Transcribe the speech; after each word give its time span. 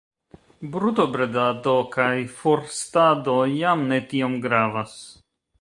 Brutobredado 0.75 1.75
kaj 1.97 2.09
forstado 2.39 3.39
jam 3.61 3.87
ne 3.93 4.03
tiom 4.15 4.43
gravas. 4.49 4.99